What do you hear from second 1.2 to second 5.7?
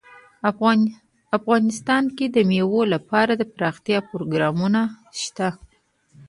افغانستان کې د مېوې لپاره دپرمختیا پروګرامونه شته.